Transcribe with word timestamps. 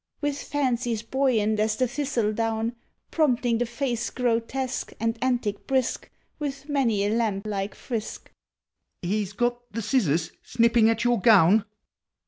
With 0.19 0.41
fancies 0.41 1.03
buoyant 1.03 1.59
as 1.59 1.75
the 1.75 1.87
thistledown, 1.87 2.75
Prompting 3.11 3.59
the 3.59 3.67
face 3.67 4.09
grotesque, 4.09 4.93
and 4.99 5.15
antic 5.23 5.67
brisk, 5.67 6.09
With 6.39 6.67
many 6.67 7.05
a 7.05 7.13
lamb 7.13 7.43
like 7.45 7.75
frisk! 7.75 8.31
I 9.03 9.05
He 9.05 9.23
's 9.23 9.33
got 9.33 9.59
the 9.71 9.83
scissors, 9.83 10.31
snipping 10.43 10.89
at 10.89 11.03
your 11.03 11.21
gown 11.21 11.65